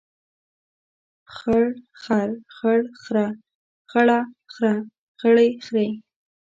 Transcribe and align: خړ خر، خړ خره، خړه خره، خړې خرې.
خړ 1.35 1.63
خر، 2.01 2.29
خړ 2.55 2.79
خره، 3.03 3.27
خړه 3.91 4.19
خره، 4.53 4.75
خړې 5.19 5.49
خرې. 5.65 5.87